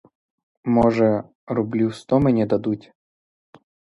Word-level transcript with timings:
Може, 0.65 1.23
рублів 1.47 1.95
сто 1.95 2.19
мені 2.19 2.45
дадуть? 2.45 2.93